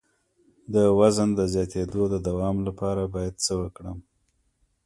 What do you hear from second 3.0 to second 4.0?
باید څه وکړم؟